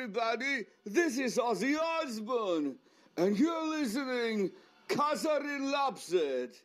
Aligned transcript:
everybody. 0.00 0.64
This 0.86 1.18
is 1.18 1.36
Ozzy 1.36 1.76
Osbourne, 1.78 2.76
and 3.18 3.38
you're 3.38 3.68
listening 3.68 4.50
Kasarin 4.88 5.70
Lapset. 5.70 6.56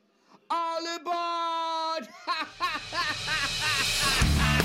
All 0.50 0.88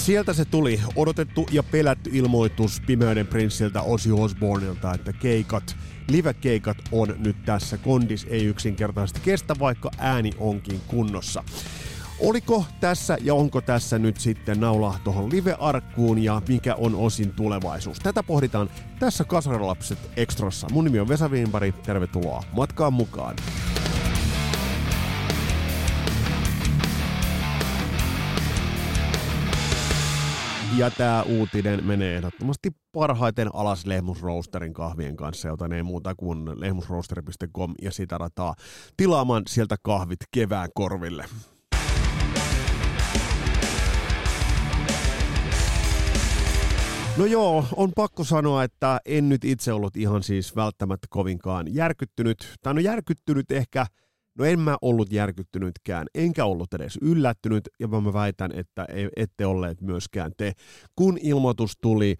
Sieltä 0.00 0.32
se 0.32 0.44
tuli, 0.44 0.80
odotettu 0.96 1.46
ja 1.50 1.62
pelätty 1.62 2.10
ilmoitus 2.12 2.82
Pimeyden 2.86 3.26
prinssiltä 3.26 3.82
Osi 3.82 4.12
Osborneilta, 4.12 4.94
että 4.94 5.12
keikat, 5.12 5.76
live-keikat 6.08 6.76
on 6.92 7.14
nyt 7.18 7.36
tässä. 7.44 7.78
Kondis 7.78 8.26
ei 8.30 8.44
yksinkertaisesti 8.44 9.20
kestä, 9.20 9.54
vaikka 9.58 9.90
ääni 9.98 10.30
onkin 10.38 10.80
kunnossa. 10.86 11.44
Oliko 12.20 12.64
tässä 12.80 13.18
ja 13.20 13.34
onko 13.34 13.60
tässä 13.60 13.98
nyt 13.98 14.16
sitten 14.20 14.60
naula 14.60 14.98
tuohon 15.04 15.30
live-arkkuun 15.30 16.18
ja 16.18 16.42
mikä 16.48 16.74
on 16.74 16.94
osin 16.94 17.32
tulevaisuus? 17.32 17.98
Tätä 17.98 18.22
pohditaan 18.22 18.70
tässä 18.98 19.24
Kasaralapset 19.24 19.98
Extrassa. 20.16 20.66
Mun 20.72 20.84
nimi 20.84 21.00
on 21.00 21.08
Vesa 21.08 21.28
Wienberg, 21.28 21.74
tervetuloa 21.82 22.44
matkaan 22.52 22.92
mukaan. 22.92 23.36
Ja 30.80 30.90
tämä 30.90 31.22
uutinen 31.22 31.84
menee 31.84 32.16
ehdottomasti 32.16 32.70
parhaiten 32.92 33.54
alas 33.54 33.86
Lehmusroosterin 33.86 34.72
kahvien 34.72 35.16
kanssa, 35.16 35.48
joten 35.48 35.72
ei 35.72 35.82
muuta 35.82 36.14
kuin 36.14 36.60
lehmusroosteri.com 36.60 37.74
ja 37.82 37.92
sitä 37.92 38.18
rataa 38.18 38.54
tilaamaan 38.96 39.42
sieltä 39.46 39.76
kahvit 39.82 40.18
kevään 40.30 40.68
korville. 40.74 41.24
No 47.16 47.26
joo, 47.26 47.64
on 47.76 47.92
pakko 47.96 48.24
sanoa, 48.24 48.64
että 48.64 49.00
en 49.04 49.28
nyt 49.28 49.44
itse 49.44 49.72
ollut 49.72 49.96
ihan 49.96 50.22
siis 50.22 50.56
välttämättä 50.56 51.06
kovinkaan 51.10 51.74
järkyttynyt. 51.74 52.54
Tai 52.62 52.74
no 52.74 52.80
järkyttynyt 52.80 53.50
ehkä– 53.50 53.86
No 54.38 54.44
en 54.44 54.60
mä 54.60 54.76
ollut 54.82 55.12
järkyttynytkään, 55.12 56.06
enkä 56.14 56.44
ollut 56.44 56.74
edes 56.74 56.98
yllättynyt, 57.02 57.68
ja 57.80 57.88
mä 57.88 58.12
väitän, 58.12 58.52
että 58.52 58.86
ette 59.16 59.46
olleet 59.46 59.80
myöskään 59.80 60.32
te. 60.36 60.52
Kun 60.96 61.18
ilmoitus 61.22 61.72
tuli 61.80 62.16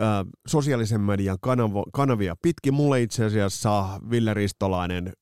äh, 0.00 0.08
sosiaalisen 0.46 1.00
median 1.00 1.38
kanavo, 1.40 1.84
kanavia 1.92 2.36
pitkin, 2.42 2.74
mulle 2.74 3.02
itse 3.02 3.24
asiassa 3.24 4.00
Ville 4.10 4.34
Ristolainen 4.34 5.12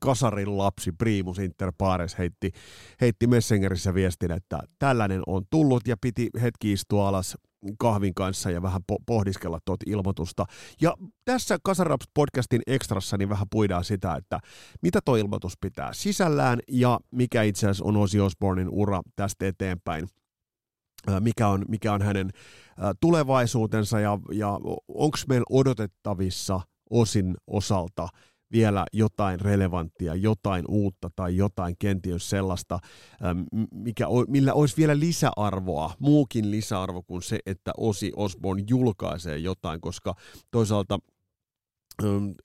kasarin 0.00 0.58
lapsi 0.58 0.92
Primus 0.92 1.38
Inter 1.38 1.72
Pares 1.78 2.18
heitti, 2.18 2.52
heitti 3.00 3.26
Messengerissä 3.26 3.94
viestin, 3.94 4.30
että 4.30 4.60
tällainen 4.78 5.22
on 5.26 5.42
tullut 5.50 5.88
ja 5.88 5.96
piti 6.00 6.30
hetki 6.42 6.72
istua 6.72 7.08
alas 7.08 7.36
kahvin 7.78 8.14
kanssa 8.14 8.50
ja 8.50 8.62
vähän 8.62 8.80
po- 8.92 9.02
pohdiskella 9.06 9.58
tuota 9.64 9.84
ilmoitusta. 9.86 10.44
Ja 10.80 10.94
tässä 11.24 11.58
Kasaraps 11.62 12.06
podcastin 12.14 12.62
ekstrassa 12.66 13.16
niin 13.16 13.28
vähän 13.28 13.46
puidaan 13.50 13.84
sitä, 13.84 14.14
että 14.14 14.40
mitä 14.82 15.00
tuo 15.04 15.16
ilmoitus 15.16 15.52
pitää 15.60 15.92
sisällään 15.92 16.58
ja 16.68 17.00
mikä 17.10 17.42
itse 17.42 17.66
asiassa 17.66 17.84
on 17.84 17.96
Ozzy 17.96 18.20
Osbournein 18.20 18.68
ura 18.70 19.00
tästä 19.16 19.46
eteenpäin 19.46 20.08
mikä 21.20 21.48
on, 21.48 21.64
mikä 21.68 21.92
on 21.92 22.02
hänen 22.02 22.30
tulevaisuutensa 23.00 24.00
ja, 24.00 24.18
ja 24.32 24.60
onko 24.88 25.18
meillä 25.28 25.46
odotettavissa 25.50 26.60
osin 26.90 27.34
osalta 27.46 28.08
vielä 28.52 28.86
jotain 28.92 29.40
relevanttia, 29.40 30.14
jotain 30.14 30.64
uutta 30.68 31.10
tai 31.16 31.36
jotain 31.36 31.76
kenties 31.78 32.30
sellaista, 32.30 32.78
mikä, 33.74 34.06
millä 34.28 34.54
olisi 34.54 34.76
vielä 34.76 34.98
lisäarvoa, 34.98 35.94
muukin 35.98 36.50
lisäarvo 36.50 37.02
kuin 37.02 37.22
se, 37.22 37.38
että 37.46 37.72
Osi 37.76 38.12
Osborne 38.16 38.64
julkaisee 38.68 39.38
jotain, 39.38 39.80
koska 39.80 40.14
toisaalta 40.50 40.98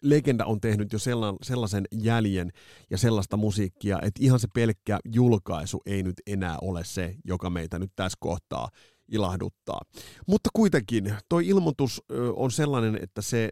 legenda 0.02 0.46
on 0.46 0.62
tehnyt 0.62 0.94
jo 0.94 1.00
sellaisen 1.42 1.86
jäljen 1.92 2.52
ja 2.90 2.98
sellaista 2.98 3.38
musiikkia, 3.38 4.00
että 4.02 4.24
ihan 4.24 4.40
se 4.40 4.48
pelkkä 4.54 5.00
julkaisu 5.14 5.82
ei 5.86 6.04
nyt 6.04 6.16
enää 6.28 6.58
ole 6.62 6.84
se, 6.84 7.16
joka 7.26 7.50
meitä 7.50 7.80
nyt 7.80 7.92
tässä 7.96 8.18
kohtaa 8.20 8.70
ilahduttaa. 9.12 9.82
Mutta 10.28 10.50
kuitenkin, 10.54 11.16
tuo 11.30 11.40
ilmoitus 11.40 12.04
on 12.36 12.52
sellainen, 12.52 13.00
että 13.02 13.22
se 13.22 13.50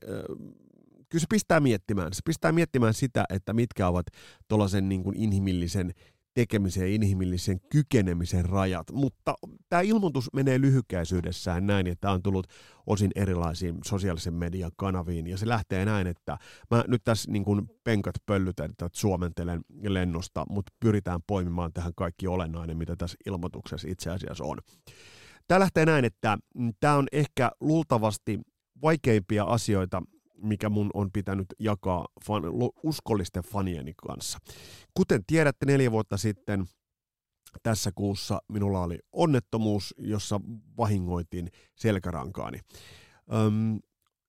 kyllä 1.10 1.22
se 1.22 1.28
pistää 1.30 1.60
miettimään. 1.60 2.14
Se 2.14 2.22
pistää 2.26 2.52
miettimään 2.52 2.94
sitä, 2.94 3.26
että 3.30 3.54
mitkä 3.54 3.88
ovat 3.88 4.06
tuollaisen 4.48 4.90
niin 4.90 5.04
kuin 5.04 5.16
inhimillisen 5.16 5.94
tekemisen 6.34 6.82
ja 6.82 6.96
inhimillisen 6.96 7.60
kykenemisen 7.72 8.46
rajat. 8.46 8.92
Mutta 8.92 9.36
tämä 9.70 9.82
ilmoitus 9.82 10.34
menee 10.34 10.62
lyhykäisyydessään 10.62 11.68
näin, 11.68 11.88
että 11.88 12.02
tämä 12.02 12.14
on 12.14 12.24
tullut 12.24 12.48
osin 12.88 13.12
erilaisiin 13.16 13.78
sosiaalisen 13.86 14.34
median 14.34 14.72
kanaviin. 14.76 15.28
Ja 15.28 15.38
se 15.38 15.48
lähtee 15.48 15.86
näin, 15.86 16.08
että 16.08 16.38
mä 16.72 16.84
nyt 16.88 17.04
tässä 17.04 17.32
niin 17.32 17.44
kuin 17.44 17.70
penkat 17.84 18.16
pöllytän, 18.26 18.70
että 18.70 18.90
suomentelen 18.94 19.62
lennosta, 19.84 20.46
mutta 20.50 20.74
pyritään 20.80 21.20
poimimaan 21.28 21.74
tähän 21.74 21.94
kaikki 21.96 22.28
olennainen, 22.28 22.78
mitä 22.78 22.96
tässä 22.96 23.18
ilmoituksessa 23.26 23.88
itse 23.88 24.10
asiassa 24.10 24.44
on. 24.44 24.58
Tämä 25.48 25.60
lähtee 25.60 25.86
näin, 25.86 26.06
että 26.06 26.38
tämä 26.80 26.96
on 26.96 27.08
ehkä 27.12 27.52
luultavasti 27.60 28.40
vaikeimpia 28.82 29.44
asioita, 29.44 30.04
mikä 30.42 30.70
mun 30.70 30.90
on 30.94 31.12
pitänyt 31.12 31.48
jakaa 31.60 32.08
fan, 32.26 32.44
uskollisten 32.84 33.44
fanieni 33.44 33.94
kanssa. 33.94 34.40
Kuten 34.94 35.22
tiedätte, 35.28 35.66
neljä 35.66 35.92
vuotta 35.92 36.18
sitten 36.18 36.66
tässä 37.64 37.92
kuussa 37.96 38.42
minulla 38.48 38.84
oli 38.84 39.00
onnettomuus, 39.12 39.96
jossa 39.98 40.42
vahingoitin 40.78 41.52
selkärankaani. 41.76 42.60
Öm, 43.34 43.80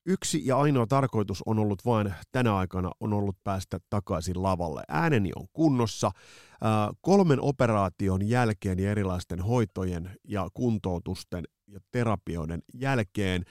yksi 0.05 0.41
ja 0.45 0.57
ainoa 0.57 0.87
tarkoitus 0.87 1.43
on 1.45 1.59
ollut 1.59 1.85
vain 1.85 2.13
tänä 2.31 2.55
aikana 2.57 2.91
on 2.99 3.13
ollut 3.13 3.37
päästä 3.43 3.79
takaisin 3.89 4.43
lavalle. 4.43 4.83
Ääneni 4.87 5.31
on 5.35 5.47
kunnossa. 5.53 6.11
kolmen 7.01 7.41
operaation 7.41 8.29
jälkeen 8.29 8.79
ja 8.79 8.91
erilaisten 8.91 9.39
hoitojen 9.39 10.11
ja 10.27 10.47
kuntoutusten 10.53 11.43
ja 11.67 11.79
terapioiden 11.91 12.61
jälkeen 12.73 13.45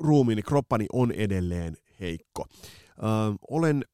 ruumiini, 0.00 0.42
kroppani 0.42 0.86
on 0.92 1.12
edelleen 1.12 1.76
heikko. 2.00 2.46
Ö, 2.52 3.02
olen 3.50 3.84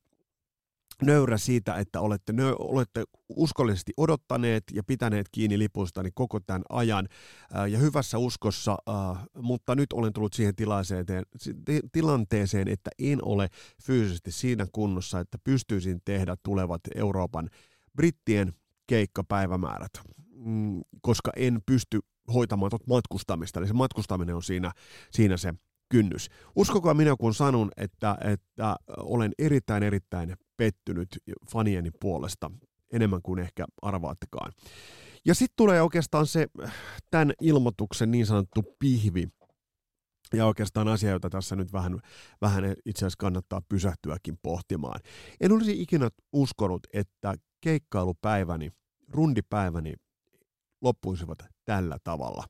nöyrä 1.02 1.38
siitä, 1.38 1.74
että 1.74 2.00
olette, 2.00 2.32
nö, 2.32 2.54
olette 2.58 3.04
uskollisesti 3.28 3.92
odottaneet 3.96 4.64
ja 4.72 4.82
pitäneet 4.84 5.26
kiinni 5.32 5.58
lipustani 5.58 6.10
koko 6.14 6.40
tämän 6.40 6.62
ajan 6.68 7.08
ää, 7.52 7.66
ja 7.66 7.78
hyvässä 7.78 8.18
uskossa, 8.18 8.76
ää, 8.86 8.94
mutta 9.42 9.74
nyt 9.74 9.92
olen 9.92 10.12
tullut 10.12 10.32
siihen 10.32 10.54
tilanteeseen, 11.92 12.68
että 12.68 12.90
en 12.98 13.18
ole 13.24 13.48
fyysisesti 13.82 14.32
siinä 14.32 14.66
kunnossa, 14.72 15.20
että 15.20 15.38
pystyisin 15.44 16.00
tehdä 16.04 16.36
tulevat 16.42 16.80
Euroopan 16.94 17.50
brittien 17.96 18.52
keikkapäivämäärät, 18.86 19.92
mm, 20.34 20.80
koska 21.00 21.32
en 21.36 21.60
pysty 21.66 22.00
hoitamaan 22.34 22.70
tuota 22.70 22.84
matkustamista, 22.88 23.60
eli 23.60 23.66
se 23.66 23.72
matkustaminen 23.72 24.34
on 24.36 24.42
siinä, 24.42 24.72
siinä 25.10 25.36
se 25.36 25.54
kynnys. 25.92 26.28
Uskokaa 26.56 26.94
minä, 26.94 27.16
kun 27.20 27.34
sanon, 27.34 27.70
että, 27.76 28.16
että 28.24 28.76
olen 28.96 29.32
erittäin, 29.38 29.82
erittäin 29.82 30.36
pettynyt 30.56 31.08
fanieni 31.50 31.90
puolesta, 32.00 32.50
enemmän 32.92 33.22
kuin 33.22 33.38
ehkä 33.38 33.64
arvaattekaan. 33.82 34.52
Ja 35.24 35.34
sitten 35.34 35.56
tulee 35.56 35.82
oikeastaan 35.82 36.26
se 36.26 36.46
tämän 37.10 37.32
ilmoituksen 37.40 38.10
niin 38.10 38.26
sanottu 38.26 38.62
pihvi, 38.78 39.28
ja 40.34 40.46
oikeastaan 40.46 40.88
asia, 40.88 41.10
jota 41.10 41.30
tässä 41.30 41.56
nyt 41.56 41.72
vähän, 41.72 42.00
vähän 42.40 42.64
itse 42.84 42.98
asiassa 42.98 43.16
kannattaa 43.18 43.62
pysähtyäkin 43.68 44.38
pohtimaan. 44.42 45.00
En 45.40 45.52
olisi 45.52 45.82
ikinä 45.82 46.10
uskonut, 46.32 46.86
että 46.92 47.34
keikkailupäiväni, 47.60 48.70
rundipäiväni 49.08 49.94
loppuisivat 50.80 51.38
tällä 51.64 51.98
tavalla. 52.04 52.44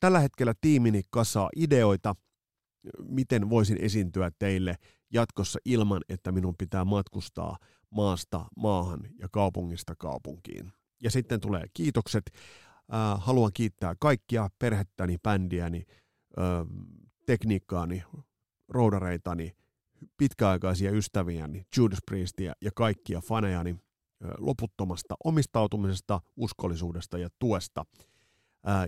Tällä 0.00 0.20
hetkellä 0.20 0.54
tiimini 0.60 1.02
kasaa 1.10 1.50
ideoita, 1.56 2.14
miten 3.08 3.50
voisin 3.50 3.78
esiintyä 3.80 4.30
teille 4.38 4.76
jatkossa 5.12 5.58
ilman, 5.64 6.02
että 6.08 6.32
minun 6.32 6.54
pitää 6.58 6.84
matkustaa 6.84 7.56
maasta 7.90 8.44
maahan 8.56 9.00
ja 9.18 9.28
kaupungista 9.32 9.94
kaupunkiin. 9.98 10.72
Ja 11.02 11.10
sitten 11.10 11.40
tulee 11.40 11.64
kiitokset. 11.74 12.30
haluan 13.18 13.50
kiittää 13.54 13.94
kaikkia 14.00 14.50
perhettäni, 14.58 15.16
bändiäni, 15.22 15.84
tekniikkaani, 17.26 18.02
roudareitani, 18.68 19.52
pitkäaikaisia 20.16 20.90
ystäviäni, 20.90 21.66
Judas 21.76 21.98
Priestia 22.06 22.52
ja 22.62 22.70
kaikkia 22.74 23.20
fanejani 23.20 23.76
loputtomasta 24.38 25.14
omistautumisesta, 25.24 26.20
uskollisuudesta 26.36 27.18
ja 27.18 27.28
tuesta– 27.38 27.84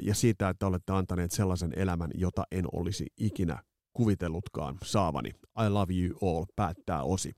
ja 0.03 0.15
siitä, 0.15 0.49
että 0.49 0.67
olette 0.67 0.93
antaneet 0.93 1.31
sellaisen 1.31 1.73
elämän, 1.77 2.11
jota 2.15 2.45
en 2.51 2.65
olisi 2.73 3.07
ikinä 3.17 3.63
kuvitellutkaan 3.93 4.79
saavani. 4.83 5.29
I 5.67 5.69
love 5.69 5.95
you 5.95 6.37
all, 6.37 6.45
päättää 6.57 7.03
osi. 7.03 7.33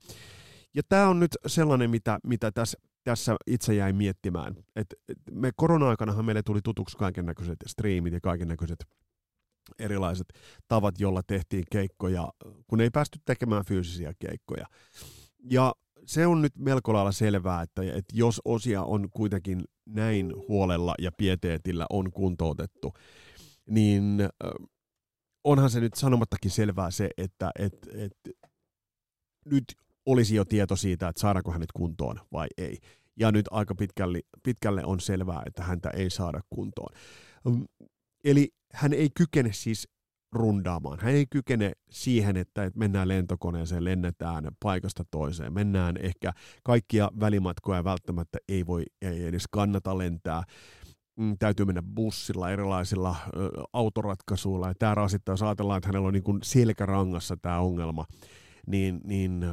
Ja 0.73 0.81
tämä 0.89 1.07
on 1.07 1.19
nyt 1.19 1.31
sellainen, 1.47 1.89
mitä, 1.89 2.19
mitä 2.23 2.51
tässä, 2.51 2.77
tässä 3.03 3.35
itse 3.47 3.73
jäin 3.73 3.95
miettimään. 3.95 4.55
Et, 4.75 4.87
et 5.09 5.17
me 5.31 5.51
korona-aikanahan 5.55 6.25
meille 6.25 6.43
tuli 6.43 6.59
tutuksi 6.63 6.97
kaiken 6.97 7.25
näköiset 7.25 7.57
striimit 7.67 8.13
ja 8.13 8.19
kaiken 8.23 8.47
näköiset 8.47 8.85
erilaiset 9.79 10.27
tavat, 10.67 10.99
joilla 10.99 11.21
tehtiin 11.27 11.63
keikkoja, 11.71 12.29
kun 12.67 12.81
ei 12.81 12.89
päästy 12.89 13.19
tekemään 13.25 13.65
fyysisiä 13.65 14.13
keikkoja. 14.19 14.65
Ja 15.43 15.73
se 16.05 16.27
on 16.27 16.41
nyt 16.41 16.53
melko 16.57 16.93
lailla 16.93 17.11
selvää, 17.11 17.61
että, 17.61 17.81
että 17.81 18.13
jos 18.13 18.41
osia 18.45 18.83
on 18.83 19.07
kuitenkin 19.11 19.61
näin 19.85 20.33
huolella 20.47 20.95
ja 20.99 21.11
pieteetillä 21.17 21.85
on 21.89 22.11
kuntoutettu, 22.11 22.93
niin 23.69 24.17
onhan 25.43 25.69
se 25.69 25.79
nyt 25.79 25.93
sanomattakin 25.93 26.51
selvää 26.51 26.91
se, 26.91 27.09
että 27.17 27.51
et, 27.59 27.73
et, 27.95 28.37
nyt 29.45 29.65
olisi 30.05 30.35
jo 30.35 30.45
tieto 30.45 30.75
siitä, 30.75 31.07
että 31.07 31.21
saadaanko 31.21 31.51
hänet 31.51 31.71
kuntoon 31.71 32.19
vai 32.31 32.47
ei. 32.57 32.77
Ja 33.19 33.31
nyt 33.31 33.45
aika 33.51 33.75
pitkälle, 33.75 34.19
pitkälle 34.43 34.85
on 34.85 34.99
selvää, 34.99 35.43
että 35.45 35.63
häntä 35.63 35.89
ei 35.89 36.09
saada 36.09 36.41
kuntoon. 36.49 36.95
Eli 38.23 38.49
hän 38.73 38.93
ei 38.93 39.09
kykene 39.15 39.53
siis 39.53 39.87
rundaamaan. 40.31 40.99
Hän 41.01 41.13
ei 41.13 41.25
kykene 41.29 41.71
siihen, 41.89 42.37
että 42.37 42.71
mennään 42.75 43.07
lentokoneeseen, 43.07 43.83
lennetään 43.83 44.47
paikasta 44.63 45.03
toiseen. 45.11 45.53
Mennään 45.53 45.97
ehkä 45.97 46.33
kaikkia 46.63 47.11
välimatkoja 47.19 47.83
välttämättä 47.83 48.37
ei 48.49 48.65
voi 48.65 48.83
ei 49.01 49.25
edes 49.25 49.43
kannata 49.51 49.97
lentää. 49.97 50.43
Mm, 51.17 51.35
täytyy 51.39 51.65
mennä 51.65 51.81
bussilla, 51.95 52.51
erilaisilla 52.51 53.15
ö, 53.35 53.49
autoratkaisuilla. 53.73 54.67
Ja 54.67 54.73
tämä 54.79 54.95
rasittaa, 54.95 55.33
jos 55.33 55.43
ajatellaan, 55.43 55.77
että 55.77 55.87
hänellä 55.87 56.07
on 56.07 56.13
niin 56.13 56.23
kuin 56.23 56.39
selkärangassa 56.43 57.37
tämä 57.41 57.59
ongelma, 57.59 58.05
niin, 58.67 59.01
niin 59.03 59.45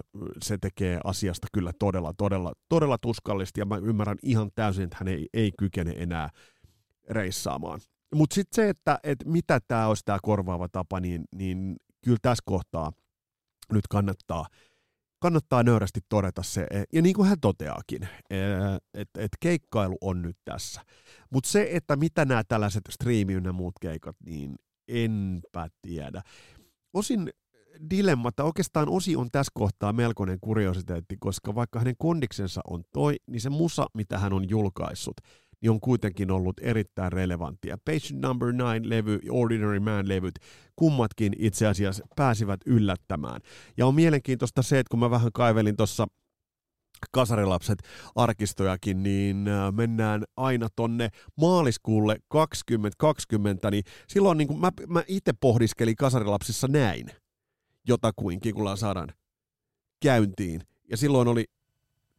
se 0.42 0.58
tekee 0.58 1.00
asiasta 1.04 1.46
kyllä 1.52 1.72
todella, 1.78 2.12
todella, 2.18 2.52
todella 2.68 2.98
tuskallista. 2.98 3.60
Ja 3.60 3.66
mä 3.66 3.76
ymmärrän 3.76 4.18
ihan 4.22 4.50
täysin, 4.54 4.84
että 4.84 4.96
hän 5.00 5.08
ei, 5.08 5.28
ei 5.34 5.52
kykene 5.58 5.94
enää 5.96 6.30
reissaamaan. 7.10 7.80
Mutta 8.14 8.34
sitten 8.34 8.64
se, 8.64 8.68
että, 8.68 8.98
että 9.02 9.28
mitä 9.28 9.60
tämä 9.68 9.86
olisi 9.86 10.04
tämä 10.04 10.18
korvaava 10.22 10.68
tapa, 10.68 11.00
niin, 11.00 11.24
niin 11.34 11.76
kyllä 12.04 12.18
tässä 12.22 12.42
kohtaa 12.46 12.92
nyt 13.72 13.86
kannattaa, 13.90 14.46
kannattaa 15.20 15.62
nöyrästi 15.62 16.00
todeta 16.08 16.42
se, 16.42 16.66
e, 16.70 16.82
ja 16.92 17.02
niin 17.02 17.14
kuin 17.14 17.28
hän 17.28 17.40
toteaakin, 17.40 18.02
e, 18.30 18.36
että 18.94 19.20
et 19.20 19.32
keikkailu 19.40 19.98
on 20.00 20.22
nyt 20.22 20.36
tässä. 20.44 20.80
Mutta 21.30 21.50
se, 21.50 21.68
että 21.72 21.96
mitä 21.96 22.24
nämä 22.24 22.44
tällaiset 22.44 22.82
striimi 22.90 23.32
ja 23.44 23.52
muut 23.52 23.74
keikat, 23.80 24.16
niin 24.24 24.56
enpä 24.88 25.68
tiedä. 25.82 26.22
Osin 26.94 27.30
dilemma, 27.90 28.28
että 28.28 28.44
oikeastaan 28.44 28.88
Osi 28.88 29.16
on 29.16 29.28
tässä 29.32 29.50
kohtaa 29.54 29.92
melkoinen 29.92 30.38
kuriositeetti, 30.40 31.16
koska 31.20 31.54
vaikka 31.54 31.78
hänen 31.78 31.94
kondiksensa 31.98 32.60
on 32.66 32.84
toi, 32.92 33.16
niin 33.26 33.40
se 33.40 33.50
musa, 33.50 33.86
mitä 33.94 34.18
hän 34.18 34.32
on 34.32 34.48
julkaissut, 34.48 35.16
niin 35.60 35.70
on 35.70 35.80
kuitenkin 35.80 36.30
ollut 36.30 36.56
erittäin 36.60 37.12
relevanttia. 37.12 37.78
Patient 37.84 38.22
Number 38.22 38.48
9-levy, 38.48 39.20
Ordinary 39.30 39.80
Man-levyt, 39.80 40.34
kummatkin 40.76 41.32
itse 41.38 41.66
asiassa 41.66 42.04
pääsivät 42.16 42.60
yllättämään. 42.66 43.40
Ja 43.76 43.86
on 43.86 43.94
mielenkiintoista 43.94 44.62
se, 44.62 44.78
että 44.78 44.90
kun 44.90 45.00
mä 45.00 45.10
vähän 45.10 45.32
kaivelin 45.32 45.76
tuossa 45.76 46.06
kasarilapset 47.12 47.78
arkistojakin, 48.14 49.02
niin 49.02 49.48
äh, 49.48 49.72
mennään 49.72 50.24
aina 50.36 50.68
tonne 50.76 51.08
maaliskuulle 51.36 52.16
2020, 52.28 53.70
niin 53.70 53.84
silloin 54.08 54.38
niin 54.38 54.60
mä, 54.60 54.72
mä 54.86 55.02
itse 55.08 55.32
pohdiskelin 55.40 55.96
kasarilapsissa 55.96 56.68
näin 56.68 57.06
jotakuinkin, 57.88 58.54
kun 58.54 58.76
saadaan 58.76 59.08
käyntiin. 60.02 60.60
Ja 60.90 60.96
silloin 60.96 61.28
oli 61.28 61.44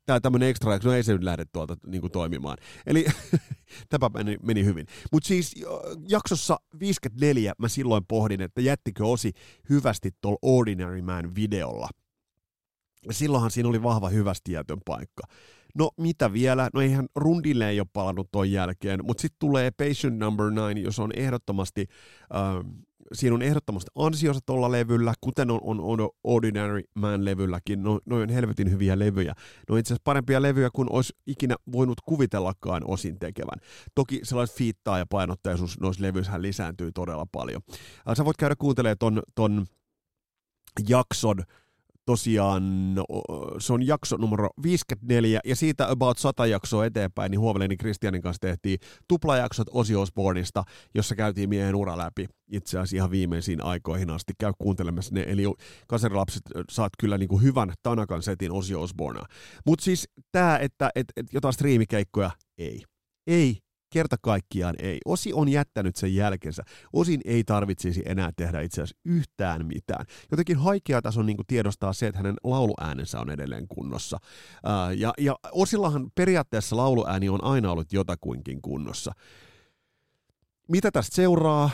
tämä 0.09 0.19
tämmöinen 0.19 0.49
ekstra, 0.49 0.79
no 0.83 0.93
ei 0.93 1.03
se 1.03 1.11
nyt 1.11 1.23
lähde 1.23 1.45
tuolta 1.45 1.77
niin 1.85 2.01
kuin, 2.01 2.11
toimimaan. 2.11 2.57
Eli 2.85 3.05
tämä 3.89 4.09
meni, 4.13 4.37
meni 4.43 4.65
hyvin. 4.65 4.85
Mutta 5.11 5.27
siis 5.27 5.55
jaksossa 6.07 6.59
54 6.79 7.53
mä 7.57 7.67
silloin 7.67 8.05
pohdin, 8.07 8.41
että 8.41 8.61
jättikö 8.61 9.05
Osi 9.05 9.31
hyvästi 9.69 10.11
tuolla 10.21 10.39
Ordinary 10.41 11.01
Man 11.01 11.35
videolla. 11.35 11.89
Silloinhan 13.11 13.51
siinä 13.51 13.69
oli 13.69 13.83
vahva 13.83 14.09
hyvästijätön 14.09 14.79
paikka. 14.85 15.23
No 15.75 15.89
mitä 15.97 16.33
vielä? 16.33 16.69
No 16.73 16.81
eihän 16.81 17.07
rundille 17.15 17.69
ei 17.69 17.79
ole 17.79 17.87
palannut 17.93 18.31
ton 18.31 18.51
jälkeen, 18.51 19.05
mutta 19.05 19.21
sitten 19.21 19.39
tulee 19.39 19.71
Patient 19.71 20.17
Number 20.17 20.45
9, 20.45 20.77
jos 20.77 20.99
on 20.99 21.11
ehdottomasti 21.15 21.85
äh, 22.35 22.65
siinä 23.13 23.35
on 23.35 23.41
ehdottomasti 23.41 23.91
ansiosa 23.95 24.39
tuolla 24.45 24.71
levyllä, 24.71 25.13
kuten 25.21 25.51
on, 25.51 25.59
on, 25.63 25.79
on 25.79 26.09
Ordinary 26.23 26.81
Man-levylläkin. 26.93 27.83
No, 27.83 27.99
noin 28.05 28.23
on 28.23 28.29
helvetin 28.29 28.71
hyviä 28.71 28.99
levyjä. 28.99 29.33
No 29.69 29.77
itse 29.77 29.93
asiassa 29.93 30.01
parempia 30.03 30.41
levyjä 30.41 30.69
kuin 30.73 30.91
olisi 30.91 31.13
ikinä 31.27 31.55
voinut 31.71 32.01
kuvitellakaan 32.05 32.83
osin 32.85 33.19
tekevän. 33.19 33.59
Toki 33.95 34.19
sellaista 34.23 34.57
fiittaa 34.57 34.97
ja 34.97 35.05
painottaisuus 35.05 35.79
noissa 35.79 36.03
levyissä 36.03 36.41
lisääntyy 36.41 36.91
todella 36.91 37.25
paljon. 37.31 37.61
Sä 38.17 38.25
voit 38.25 38.37
käydä 38.37 38.55
kuuntelemaan 38.55 38.97
ton, 38.97 39.23
ton 39.35 39.65
jakson 40.89 41.43
tosiaan, 42.09 42.63
se 43.59 43.73
on 43.73 43.87
jakso 43.87 44.17
numero 44.17 44.49
54, 44.63 45.39
ja 45.45 45.55
siitä 45.55 45.89
about 45.89 46.17
100 46.17 46.45
jaksoa 46.45 46.85
eteenpäin, 46.85 47.31
niin 47.31 47.39
Huoveleni 47.39 47.77
Kristianin 47.77 48.21
kanssa 48.21 48.39
tehtiin 48.41 48.79
tuplajaksot 49.07 49.67
Ozzy 49.71 49.95
Osbourneista, 49.95 50.63
jossa 50.95 51.15
käytiin 51.15 51.49
miehen 51.49 51.75
ura 51.75 51.97
läpi 51.97 52.25
itse 52.51 52.77
asiassa 52.77 52.95
ihan 52.95 53.11
viimeisiin 53.11 53.63
aikoihin 53.63 54.09
asti. 54.09 54.33
Käy 54.37 54.51
kuuntelemassa 54.57 55.15
ne, 55.15 55.25
eli 55.27 55.43
kaserilapset 55.87 56.43
saat 56.71 56.91
kyllä 56.99 57.17
niin 57.17 57.29
kuin 57.29 57.43
hyvän 57.43 57.73
Tanakan 57.83 58.23
setin 58.23 58.51
Ozzy 58.51 58.75
Osbournea. 58.75 59.25
Mutta 59.65 59.83
siis 59.83 60.09
tämä, 60.31 60.57
että 60.57 60.89
et, 60.95 61.07
et 61.17 61.25
jotain 61.33 61.53
striimikeikkoja, 61.53 62.31
ei. 62.57 62.83
Ei 63.27 63.57
kerta 63.89 64.15
kaikkiaan 64.21 64.75
ei. 64.79 64.99
Osi 65.05 65.33
on 65.33 65.49
jättänyt 65.49 65.95
sen 65.95 66.15
jälkensä. 66.15 66.63
Osin 66.93 67.21
ei 67.25 67.43
tarvitsisi 67.43 68.03
enää 68.05 68.31
tehdä 68.35 68.61
itse 68.61 68.81
asiassa 68.81 69.01
yhtään 69.05 69.65
mitään. 69.65 70.05
Jotenkin 70.31 70.57
haikea 70.57 71.01
tason 71.01 71.25
niin 71.25 71.37
tiedostaa 71.47 71.93
se, 71.93 72.07
että 72.07 72.19
hänen 72.19 72.35
lauluäänensä 72.43 73.19
on 73.19 73.29
edelleen 73.29 73.67
kunnossa. 73.67 74.17
Ää, 74.63 74.93
ja, 74.93 75.13
ja 75.17 75.35
Osillahan 75.51 76.11
periaatteessa 76.15 76.77
lauluääni 76.77 77.29
on 77.29 77.43
aina 77.43 77.71
ollut 77.71 77.93
jotakuinkin 77.93 78.61
kunnossa. 78.61 79.11
Mitä 80.67 80.91
tästä 80.91 81.15
seuraa? 81.15 81.69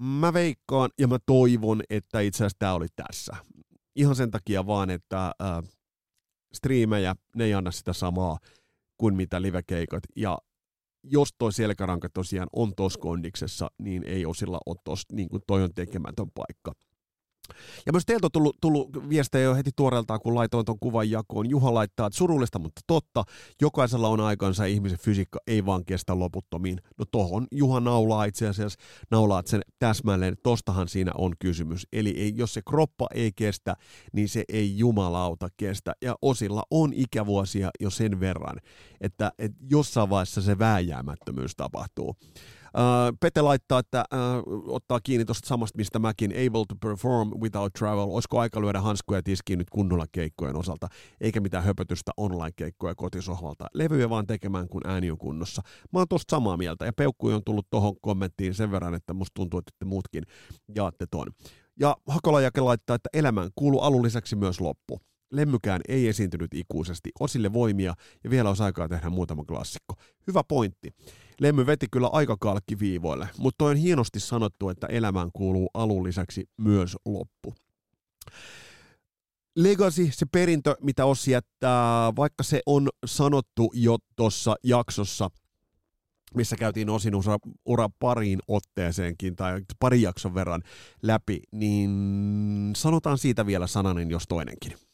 Mä 0.00 0.32
veikkaan 0.32 0.90
ja 0.98 1.08
mä 1.08 1.18
toivon, 1.26 1.82
että 1.90 2.20
itse 2.20 2.36
asiassa 2.36 2.58
tämä 2.58 2.74
oli 2.74 2.86
tässä. 2.96 3.36
Ihan 3.96 4.16
sen 4.16 4.30
takia 4.30 4.66
vaan, 4.66 4.90
että 4.90 5.34
ää, 5.40 5.62
striimejä, 6.52 7.14
ne 7.36 7.44
ei 7.44 7.54
anna 7.54 7.70
sitä 7.70 7.92
samaa 7.92 8.38
kuin 8.96 9.14
mitä 9.14 9.42
livekeikat. 9.42 10.02
Ja 10.16 10.38
jos 11.10 11.28
toi 11.38 11.52
selkäranka 11.52 12.08
tosiaan 12.08 12.48
on 12.52 12.72
tuossa 12.76 13.00
kondiksessa, 13.00 13.70
niin 13.78 14.04
ei 14.06 14.26
osilla 14.26 14.58
ole 14.66 14.76
tuossa, 14.84 15.16
niin 15.16 15.28
kuin 15.28 15.42
toi 15.46 15.62
on 15.62 15.74
tekemätön 15.74 16.30
paikka. 16.34 16.72
Ja 17.86 17.92
myös 17.92 18.06
teiltä 18.06 18.26
on 18.26 18.30
tullut, 18.32 18.56
tullut 18.60 19.08
viestejä 19.08 19.44
jo 19.44 19.54
heti 19.54 19.70
tuoreeltaan, 19.76 20.20
kun 20.20 20.34
laitoin 20.34 20.66
tuon 20.66 20.78
kuvan 20.80 21.10
jakoon. 21.10 21.50
Juha 21.50 21.74
laittaa, 21.74 22.06
että 22.06 22.16
surullista, 22.16 22.58
mutta 22.58 22.80
totta. 22.86 23.24
Jokaisella 23.60 24.08
on 24.08 24.20
aikansa 24.20 24.64
ihmisen 24.64 24.98
fysiikka 24.98 25.38
ei 25.46 25.66
vaan 25.66 25.84
kestä 25.84 26.18
loputtomiin. 26.18 26.80
No 26.98 27.04
tohon 27.10 27.46
Juha 27.52 27.80
naulaa 27.80 28.24
itse 28.24 28.48
asiassa, 28.48 28.78
naulaat 29.10 29.46
sen 29.46 29.60
täsmälleen. 29.78 30.36
Tostahan 30.42 30.88
siinä 30.88 31.12
on 31.18 31.32
kysymys. 31.38 31.86
Eli 31.92 32.10
ei, 32.10 32.32
jos 32.36 32.54
se 32.54 32.62
kroppa 32.68 33.06
ei 33.14 33.32
kestä, 33.36 33.76
niin 34.12 34.28
se 34.28 34.44
ei 34.48 34.78
jumalauta 34.78 35.48
kestä. 35.56 35.92
Ja 36.02 36.16
osilla 36.22 36.62
on 36.70 36.92
ikävuosia 36.94 37.70
jo 37.80 37.90
sen 37.90 38.20
verran, 38.20 38.56
että, 39.00 39.32
että 39.38 39.58
jossain 39.70 40.10
vaiheessa 40.10 40.42
se 40.42 40.58
vääjäämättömyys 40.58 41.56
tapahtuu. 41.56 42.16
Uh, 42.76 43.16
Pete 43.20 43.42
laittaa, 43.42 43.78
että 43.78 44.04
uh, 44.14 44.74
ottaa 44.74 45.00
kiinni 45.00 45.24
tuosta 45.24 45.48
samasta, 45.48 45.76
mistä 45.76 45.98
mäkin, 45.98 46.30
able 46.30 46.64
to 46.68 46.74
perform 46.80 47.30
without 47.40 47.72
travel. 47.72 48.08
Olisiko 48.10 48.40
aika 48.40 48.60
lyödä 48.60 48.80
hanskuja 48.80 49.22
tiskiin 49.22 49.58
nyt 49.58 49.70
kunnolla 49.70 50.04
keikkojen 50.12 50.56
osalta, 50.56 50.88
eikä 51.20 51.40
mitään 51.40 51.64
höpötystä 51.64 52.12
online-keikkoja 52.16 52.94
kotisohvalta. 52.94 53.66
Levyjä 53.74 54.10
vaan 54.10 54.26
tekemään, 54.26 54.68
kun 54.68 54.86
ääni 54.86 55.10
on 55.10 55.18
kunnossa. 55.18 55.62
Mä 55.92 55.98
oon 55.98 56.08
tosta 56.08 56.36
samaa 56.36 56.56
mieltä, 56.56 56.86
ja 56.86 56.92
Peukku 56.92 57.28
on 57.28 57.44
tullut 57.44 57.66
tuohon 57.70 57.94
kommenttiin 58.00 58.54
sen 58.54 58.70
verran, 58.70 58.94
että 58.94 59.14
musta 59.14 59.34
tuntuu, 59.34 59.58
että 59.58 59.72
te 59.78 59.84
muutkin 59.84 60.22
jaatte 60.74 61.06
ton. 61.10 61.26
Ja 61.80 61.96
Hakolajake 62.08 62.60
laittaa, 62.60 62.96
että 62.96 63.08
elämään 63.12 63.50
kuuluu 63.54 63.80
alun 63.80 64.02
lisäksi 64.02 64.36
myös 64.36 64.60
loppu. 64.60 65.00
Lemmykään 65.32 65.80
ei 65.88 66.08
esiintynyt 66.08 66.54
ikuisesti, 66.54 67.10
osille 67.20 67.52
voimia 67.52 67.94
ja 68.24 68.30
vielä 68.30 68.48
olisi 68.48 68.62
aikaa 68.62 68.88
tehdä 68.88 69.10
muutama 69.10 69.44
klassikko. 69.44 69.94
Hyvä 70.26 70.42
pointti. 70.48 70.90
Lemmy 71.40 71.66
veti 71.66 71.86
kyllä 71.92 72.08
aika 72.12 72.36
viivoille, 72.80 73.28
mutta 73.38 73.64
on 73.64 73.76
hienosti 73.76 74.20
sanottu, 74.20 74.68
että 74.68 74.86
elämään 74.86 75.30
kuuluu 75.32 75.70
alun 75.74 76.04
lisäksi 76.04 76.48
myös 76.56 76.96
loppu. 77.04 77.54
Legacy, 79.56 80.08
se 80.12 80.26
perintö, 80.32 80.76
mitä 80.82 81.04
Ossi 81.04 81.30
jättää, 81.30 82.12
vaikka 82.16 82.42
se 82.42 82.60
on 82.66 82.88
sanottu 83.06 83.70
jo 83.74 83.96
tuossa 84.16 84.56
jaksossa, 84.62 85.30
missä 86.34 86.56
käytiin 86.56 86.90
osin 86.90 87.14
ura, 87.14 87.38
ura 87.66 87.88
pariin 87.98 88.38
otteeseenkin 88.48 89.36
tai 89.36 89.60
pari 89.80 90.02
jakson 90.02 90.34
verran 90.34 90.62
läpi, 91.02 91.42
niin 91.52 91.90
sanotaan 92.76 93.18
siitä 93.18 93.46
vielä 93.46 93.66
sananen, 93.66 94.10
jos 94.10 94.24
toinenkin. 94.28 94.85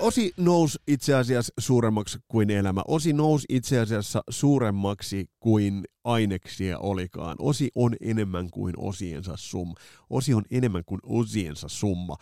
Osi 0.00 0.32
nousi 0.36 0.78
itse 0.88 1.14
asiassa 1.14 1.52
suuremmaksi 1.58 2.18
kuin 2.28 2.50
elämä. 2.50 2.82
Osi 2.88 3.12
nousi 3.12 3.46
itse 3.48 3.80
asiassa 3.80 4.22
suuremmaksi 4.30 5.26
kuin 5.40 5.84
aineksia 6.04 6.78
olikaan. 6.78 7.36
Osi 7.38 7.70
on 7.74 7.96
enemmän 8.00 8.50
kuin 8.50 8.74
osiensa 8.76 9.32
summa. 9.36 9.74
Osi 10.10 10.34
on 10.34 10.42
enemmän 10.50 10.82
kuin 10.86 11.00
osiensa 11.02 11.68
summa. 11.68 12.16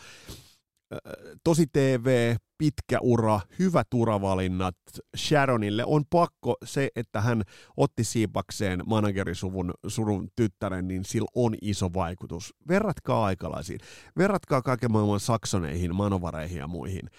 Tosi 1.44 1.66
TV, 1.72 2.36
pitkä 2.58 2.98
ura, 3.00 3.40
hyvät 3.58 3.86
uravalinnat. 3.94 4.76
Sharonille 5.16 5.84
on 5.84 6.04
pakko 6.10 6.56
se, 6.64 6.88
että 6.96 7.20
hän 7.20 7.42
otti 7.76 8.04
siipakseen 8.04 8.82
managerisuvun 8.86 9.74
surun 9.86 10.28
tyttären, 10.36 10.88
niin 10.88 11.04
sillä 11.04 11.28
on 11.34 11.54
iso 11.62 11.90
vaikutus. 11.94 12.54
Verratkaa 12.68 13.24
aikalaisiin. 13.24 13.80
Verratkaa 14.18 14.62
kaiken 14.62 14.92
maailman 14.92 15.20
saksoneihin, 15.20 15.94
manovareihin 15.94 16.58
ja 16.58 16.68
muihin 16.68 17.10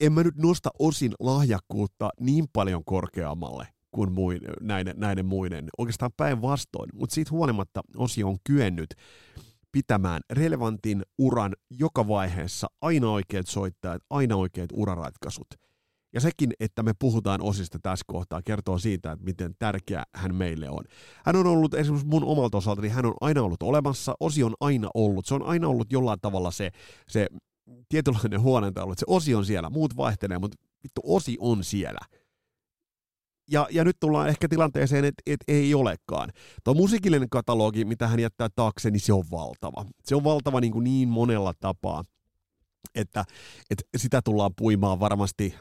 en 0.00 0.12
mä 0.12 0.22
nyt 0.22 0.36
nosta 0.36 0.70
osin 0.78 1.12
lahjakkuutta 1.20 2.10
niin 2.20 2.44
paljon 2.52 2.84
korkeammalle 2.84 3.68
kuin 3.90 4.12
muin, 4.12 4.40
näiden, 4.60 4.94
näiden 4.96 5.26
muiden. 5.26 5.68
Oikeastaan 5.78 6.10
päinvastoin, 6.16 6.90
mutta 6.94 7.14
siitä 7.14 7.30
huolimatta 7.30 7.80
osi 7.96 8.24
on 8.24 8.36
kyennyt 8.44 8.94
pitämään 9.72 10.20
relevantin 10.32 11.02
uran 11.18 11.52
joka 11.70 12.08
vaiheessa, 12.08 12.66
aina 12.82 13.10
oikeat 13.10 13.46
soittajat, 13.46 14.02
aina 14.10 14.36
oikeat 14.36 14.70
uraratkaisut. 14.72 15.46
Ja 16.14 16.20
sekin, 16.20 16.52
että 16.60 16.82
me 16.82 16.92
puhutaan 16.98 17.42
osista 17.42 17.78
tässä 17.82 18.04
kohtaa, 18.08 18.42
kertoo 18.42 18.78
siitä, 18.78 19.12
että 19.12 19.24
miten 19.24 19.54
tärkeä 19.58 20.02
hän 20.14 20.34
meille 20.34 20.70
on. 20.70 20.84
Hän 21.24 21.36
on 21.36 21.46
ollut 21.46 21.74
esimerkiksi 21.74 22.08
mun 22.08 22.24
omalta 22.24 22.58
osalta, 22.58 22.82
niin 22.82 22.92
hän 22.92 23.06
on 23.06 23.14
aina 23.20 23.42
ollut 23.42 23.62
olemassa, 23.62 24.14
osi 24.20 24.42
on 24.42 24.54
aina 24.60 24.88
ollut, 24.94 25.26
se 25.26 25.34
on 25.34 25.42
aina 25.42 25.68
ollut 25.68 25.92
jollain 25.92 26.20
tavalla 26.20 26.50
se, 26.50 26.70
se 27.08 27.26
tietynlainen 27.88 28.40
huoneentaulu, 28.40 28.92
että 28.92 29.00
se 29.00 29.06
osi 29.08 29.34
on 29.34 29.46
siellä, 29.46 29.70
muut 29.70 29.96
vaihtelee, 29.96 30.38
mutta 30.38 30.58
vittu 30.84 31.00
osi 31.04 31.36
on 31.40 31.64
siellä. 31.64 32.00
Ja, 33.50 33.68
ja 33.70 33.84
nyt 33.84 33.96
tullaan 34.00 34.28
ehkä 34.28 34.48
tilanteeseen, 34.48 35.04
että 35.04 35.22
et 35.26 35.40
ei 35.48 35.74
olekaan. 35.74 36.32
Tuo 36.64 36.74
musiikillinen 36.74 37.30
katalogi, 37.30 37.84
mitä 37.84 38.08
hän 38.08 38.20
jättää 38.20 38.48
taakse, 38.56 38.90
niin 38.90 39.00
se 39.00 39.12
on 39.12 39.24
valtava. 39.30 39.84
Se 40.04 40.14
on 40.14 40.24
valtava 40.24 40.60
niin, 40.60 40.72
kuin 40.72 40.84
niin 40.84 41.08
monella 41.08 41.54
tapaa, 41.60 42.04
että, 42.94 43.24
että 43.70 43.84
sitä 43.96 44.22
tullaan 44.22 44.50
puimaan 44.56 45.00
varmasti 45.00 45.54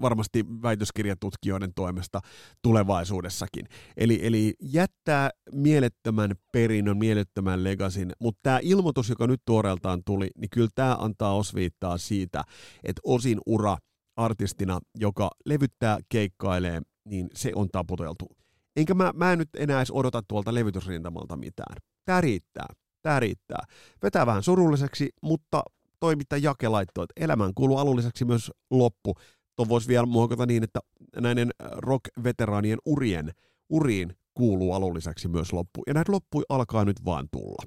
varmasti 0.00 0.44
väitöskirjatutkijoiden 0.62 1.74
toimesta 1.74 2.20
tulevaisuudessakin. 2.62 3.66
Eli, 3.96 4.20
eli 4.22 4.54
jättää 4.60 5.30
mielettömän 5.52 6.34
perinnön, 6.52 6.98
mielettömän 6.98 7.64
legasin, 7.64 8.12
mutta 8.20 8.40
tämä 8.42 8.58
ilmoitus, 8.62 9.08
joka 9.08 9.26
nyt 9.26 9.40
tuoreeltaan 9.44 10.02
tuli, 10.04 10.30
niin 10.38 10.50
kyllä 10.50 10.68
tämä 10.74 10.96
antaa 11.00 11.36
osviittaa 11.36 11.98
siitä, 11.98 12.42
että 12.84 13.00
osin 13.04 13.38
ura 13.46 13.76
artistina, 14.16 14.80
joka 14.98 15.30
levyttää, 15.44 15.98
keikkailee, 16.08 16.80
niin 17.04 17.28
se 17.34 17.52
on 17.54 17.68
taputeltu. 17.72 18.28
Enkä 18.76 18.94
mä, 18.94 19.12
mä 19.14 19.32
en 19.32 19.38
nyt 19.38 19.48
enää 19.56 19.78
edes 19.78 19.90
odota 19.90 20.22
tuolta 20.28 20.54
levytysrintamalta 20.54 21.36
mitään. 21.36 21.76
Tämä 22.04 22.20
riittää. 22.20 22.66
Tämä 23.02 23.20
riittää. 23.20 23.64
Vetää 24.02 24.26
vähän 24.26 24.42
surulliseksi, 24.42 25.10
mutta 25.22 25.62
toimittaja 26.00 26.42
Jake 26.42 26.68
laittoi, 26.68 27.04
että 27.04 27.24
elämään 27.24 27.54
kuuluu 27.54 27.76
alulliseksi 27.76 28.24
myös 28.24 28.50
loppu. 28.70 29.14
Tuon 29.56 29.68
voisi 29.68 29.88
vielä 29.88 30.06
muokata 30.06 30.46
niin, 30.46 30.64
että 30.64 30.80
näiden 31.20 31.50
rock-veteraanien 31.72 32.78
urien, 32.86 33.32
uriin 33.68 34.16
kuuluu 34.34 34.72
alun 34.72 34.94
lisäksi 34.94 35.28
myös 35.28 35.52
loppu. 35.52 35.82
Ja 35.86 35.94
näitä 35.94 36.12
loppui 36.12 36.42
alkaa 36.48 36.84
nyt 36.84 37.04
vaan 37.04 37.28
tulla. 37.32 37.62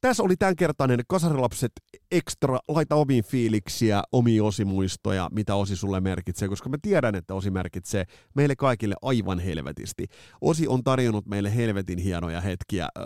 Tässä 0.00 0.22
oli 0.22 0.36
tämänkertainen 0.36 1.00
Kasarilapset 1.08 1.72
Extra. 2.10 2.58
Laita 2.68 2.94
omiin 2.94 3.24
fiiliksiä, 3.24 4.02
omiin 4.12 4.42
osimuistoja, 4.42 5.28
mitä 5.32 5.54
Osi 5.54 5.76
sulle 5.76 6.00
merkitsee, 6.00 6.48
koska 6.48 6.68
mä 6.68 6.76
tiedän, 6.82 7.14
että 7.14 7.34
Osi 7.34 7.50
merkitsee 7.50 8.04
meille 8.34 8.56
kaikille 8.56 8.94
aivan 9.02 9.38
helvetisti. 9.38 10.06
Osi 10.40 10.68
on 10.68 10.84
tarjonnut 10.84 11.26
meille 11.26 11.56
helvetin 11.56 11.98
hienoja 11.98 12.40
hetkiä 12.40 12.84
äh, 12.84 13.04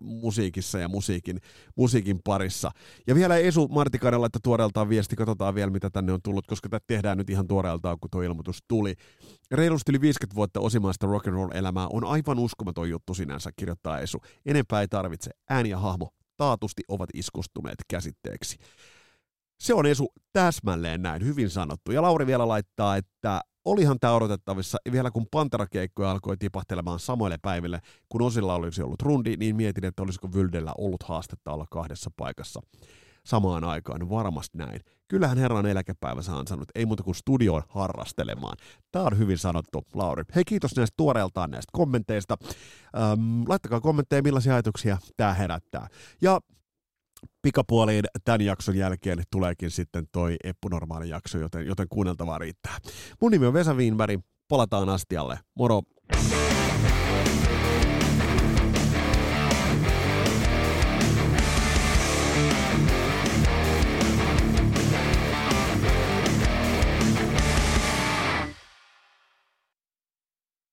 musiikissa 0.00 0.78
ja 0.78 0.88
musiikin, 0.88 1.38
musiikin 1.76 2.20
parissa. 2.24 2.70
Ja 3.06 3.14
vielä 3.14 3.36
Esu 3.36 3.68
Martikainen 3.68 4.20
laittaa 4.20 4.40
tuoreeltaan 4.42 4.88
viesti, 4.88 5.16
katsotaan 5.16 5.54
vielä 5.54 5.70
mitä 5.70 5.90
tänne 5.90 6.12
on 6.12 6.22
tullut, 6.22 6.46
koska 6.46 6.68
tätä 6.68 6.84
tehdään 6.86 7.18
nyt 7.18 7.30
ihan 7.30 7.46
tuoreeltaan, 7.46 7.96
kun 8.00 8.10
tuo 8.10 8.22
ilmoitus 8.22 8.58
tuli. 8.68 8.94
Reilusti 9.50 9.92
yli 9.92 10.00
50 10.00 10.36
vuotta 10.36 10.60
osimaista 10.60 11.06
rock'n'roll-elämää 11.06 11.86
on 11.92 12.04
aivan 12.04 12.38
uskomaton 12.38 12.90
juttu 12.90 13.14
sinänsä, 13.14 13.50
kirjoittaa 13.56 13.98
Esu. 13.98 14.18
Enempää 14.46 14.80
ei 14.80 14.88
tarvitse. 14.88 15.30
Ääni 15.48 15.68
ja 15.68 15.78
hahmo 15.78 16.12
taatusti 16.42 16.82
ovat 16.88 17.10
iskustuneet 17.14 17.78
käsitteeksi. 17.88 18.56
Se 19.60 19.74
on 19.74 19.86
Esu 19.86 20.12
täsmälleen 20.32 21.02
näin, 21.02 21.24
hyvin 21.24 21.50
sanottu. 21.50 21.92
Ja 21.92 22.02
Lauri 22.02 22.26
vielä 22.26 22.48
laittaa, 22.48 22.96
että 22.96 23.40
olihan 23.64 24.00
tämä 24.00 24.14
odotettavissa, 24.14 24.78
vielä 24.92 25.10
kun 25.10 25.26
Pantera-keikkoja 25.30 26.10
alkoi 26.10 26.36
tipahtelemaan 26.36 26.98
samoille 26.98 27.38
päiville, 27.42 27.80
kun 28.08 28.22
osilla 28.22 28.54
olisi 28.54 28.82
ollut 28.82 29.02
rundi, 29.02 29.36
niin 29.36 29.56
mietin, 29.56 29.84
että 29.84 30.02
olisiko 30.02 30.32
Vyldellä 30.32 30.72
ollut 30.78 31.02
haastetta 31.02 31.52
olla 31.52 31.66
kahdessa 31.70 32.10
paikassa 32.16 32.60
samaan 33.26 33.64
aikaan. 33.64 34.10
Varmasti 34.10 34.58
näin. 34.58 34.80
Kyllähän 35.08 35.38
herran 35.38 35.66
eläkepäivänsä 35.66 36.36
ansainnut, 36.36 36.68
ei 36.74 36.86
muuta 36.86 37.02
kuin 37.02 37.14
studioon 37.14 37.62
harrastelemaan. 37.68 38.56
Tämä 38.92 39.04
on 39.04 39.18
hyvin 39.18 39.38
sanottu, 39.38 39.82
Lauri. 39.94 40.22
Hei, 40.34 40.44
kiitos 40.44 40.76
näistä 40.76 40.94
tuoreeltaan 40.96 41.50
näistä 41.50 41.70
kommenteista. 41.72 42.36
Ähm, 42.96 43.42
laittakaa 43.48 43.80
kommentteja, 43.80 44.22
millaisia 44.22 44.54
ajatuksia 44.54 44.98
tämä 45.16 45.34
herättää. 45.34 45.88
Ja 46.22 46.40
pikapuoliin 47.42 48.04
tämän 48.24 48.40
jakson 48.40 48.76
jälkeen 48.76 49.22
tuleekin 49.30 49.70
sitten 49.70 50.04
toi 50.12 50.36
Eppu 50.44 50.68
Normaali 50.68 51.08
jakso, 51.08 51.38
joten, 51.38 51.66
joten 51.66 51.86
kuunneltavaa 51.90 52.38
riittää. 52.38 52.78
Mun 53.20 53.32
nimi 53.32 53.46
on 53.46 53.52
Vesa 53.52 53.74
Wienberg, 53.74 54.20
palataan 54.48 54.88
astialle. 54.88 55.38
Moro! 55.54 55.82